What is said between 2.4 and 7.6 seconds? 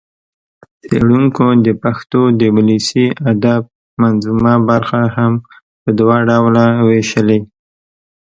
ولسي ادب منظومه برخه هم په دوه ډوله وېشلې